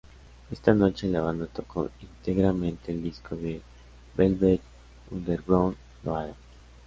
Esta 0.49 0.73
noche, 0.73 1.07
la 1.07 1.21
banda 1.21 1.45
tocó 1.45 1.91
íntegramente 2.01 2.91
el 2.91 3.03
disco 3.03 3.35
de 3.35 3.61
Velvet 4.17 4.59
Underground 5.11 5.77
"Loaded". 6.03 6.33